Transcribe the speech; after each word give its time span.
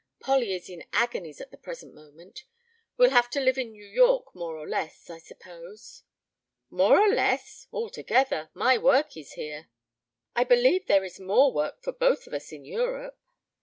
Polly 0.19 0.55
is 0.55 0.67
in 0.67 0.83
agonies 0.93 1.39
at 1.39 1.51
the 1.51 1.59
present 1.59 1.93
moment... 1.93 2.45
we'll 2.97 3.11
have 3.11 3.29
to 3.29 3.39
live 3.39 3.59
in 3.59 3.71
New 3.71 3.85
York 3.85 4.33
more 4.33 4.57
or 4.57 4.67
less 4.67 5.11
I 5.11 5.19
suppose?" 5.19 6.01
"More 6.71 6.99
or 6.99 7.09
less? 7.09 7.67
Altogether. 7.71 8.49
My 8.55 8.79
work 8.79 9.15
is 9.15 9.33
here." 9.33 9.69
"I 10.35 10.43
believe 10.43 10.87
there 10.87 11.03
is 11.05 11.19
more 11.19 11.53
work 11.53 11.83
for 11.83 11.91
both 11.93 12.25
of 12.25 12.33
us 12.33 12.51
in 12.51 12.65
Europe." 12.65 13.19